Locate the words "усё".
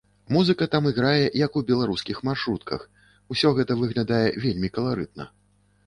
3.37-3.55